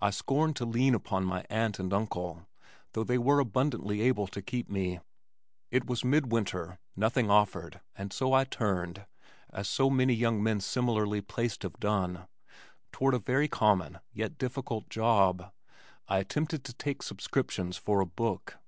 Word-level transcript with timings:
I 0.00 0.10
scorned 0.10 0.54
to 0.54 0.64
lean 0.64 0.94
upon 0.94 1.24
my 1.24 1.44
aunt 1.50 1.80
and 1.80 1.92
uncle, 1.92 2.46
though 2.92 3.02
they 3.02 3.18
were 3.18 3.40
abundantly 3.40 4.02
able 4.02 4.28
to 4.28 4.40
keep 4.40 4.70
me. 4.70 5.00
It 5.72 5.84
was 5.84 6.04
mid 6.04 6.30
winter, 6.30 6.78
nothing 6.94 7.28
offered 7.28 7.80
and 7.96 8.12
so 8.12 8.32
I 8.34 8.44
turned 8.44 9.04
(as 9.50 9.68
so 9.68 9.90
many 9.90 10.14
young 10.14 10.40
men 10.44 10.60
similarly 10.60 11.20
placed 11.22 11.64
have 11.64 11.80
done), 11.80 12.28
toward 12.92 13.14
a 13.14 13.18
very 13.18 13.48
common 13.48 13.98
yet 14.12 14.38
difficult 14.38 14.88
job. 14.88 15.52
I 16.06 16.18
attempted 16.18 16.62
to 16.62 16.72
take 16.72 17.02
subscriptions 17.02 17.76
for 17.76 17.98
a 17.98 18.06
book. 18.06 18.58